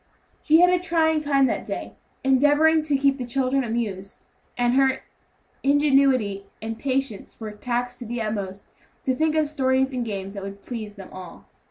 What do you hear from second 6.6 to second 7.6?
patience were